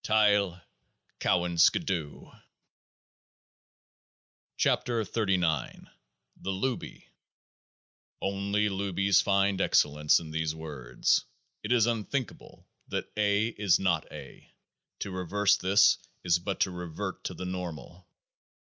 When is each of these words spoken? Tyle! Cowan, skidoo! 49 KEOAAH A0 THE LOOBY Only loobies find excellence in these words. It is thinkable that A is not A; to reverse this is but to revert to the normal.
Tyle! 0.03 0.59
Cowan, 1.19 1.59
skidoo! 1.59 2.23
49 4.57 4.57
KEOAAH 4.57 5.03
A0 5.05 5.91
THE 6.37 6.49
LOOBY 6.51 7.07
Only 8.19 8.67
loobies 8.67 9.21
find 9.21 9.61
excellence 9.61 10.19
in 10.19 10.31
these 10.31 10.55
words. 10.55 11.25
It 11.61 11.71
is 11.71 11.85
thinkable 12.09 12.67
that 12.87 13.11
A 13.15 13.49
is 13.49 13.77
not 13.77 14.11
A; 14.11 14.51
to 15.01 15.11
reverse 15.11 15.55
this 15.57 15.99
is 16.23 16.39
but 16.39 16.61
to 16.61 16.71
revert 16.71 17.23
to 17.25 17.35
the 17.35 17.45
normal. 17.45 18.07